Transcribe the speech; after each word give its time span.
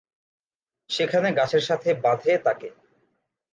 সেখানে 0.89 1.29
গাছের 1.31 1.63
সাথে 1.69 1.89
বাঁধে 2.03 2.33
তাকে। 2.37 2.69